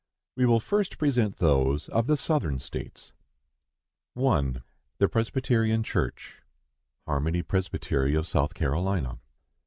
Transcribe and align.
We 0.35 0.47
will 0.47 0.59
first 0.59 0.97
present 0.97 1.37
those 1.37 1.87
of 1.89 2.07
the 2.07 2.17
Southern 2.17 2.57
States. 2.57 3.11
1. 4.15 4.63
The 4.97 5.07
Presbyterian 5.07 5.83
Church. 5.83 6.41
HARMONY 7.05 7.43
PRESBYTERY, 7.43 8.15
OF 8.15 8.25
SOUTH 8.25 8.55
CAROLINA. 8.55 9.19